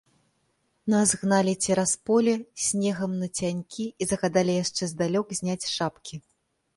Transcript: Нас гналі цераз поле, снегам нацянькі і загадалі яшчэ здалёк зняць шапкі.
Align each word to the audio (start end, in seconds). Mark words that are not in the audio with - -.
Нас 0.91 1.09
гналі 1.23 1.51
цераз 1.67 1.91
поле, 2.09 2.33
снегам 2.67 3.13
нацянькі 3.23 3.85
і 3.85 4.03
загадалі 4.13 4.53
яшчэ 4.63 4.83
здалёк 4.93 5.27
зняць 5.41 5.69
шапкі. 5.75 6.15